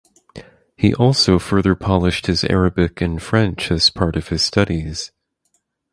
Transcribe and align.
He 0.75 0.95
also 0.95 1.37
further 1.37 1.75
polished 1.75 2.25
his 2.25 2.43
Arabic 2.45 3.01
and 3.01 3.21
French 3.21 3.69
as 3.69 3.91
part 3.91 4.15
of 4.15 4.29
his 4.29 4.41
studies. 4.41 5.11